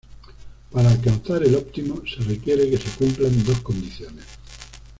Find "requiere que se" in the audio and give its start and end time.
2.23-2.89